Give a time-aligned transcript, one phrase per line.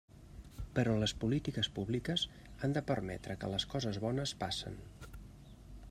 [0.77, 2.23] Però les polítiques públiques
[2.65, 4.85] han de permetre que les coses bones passen.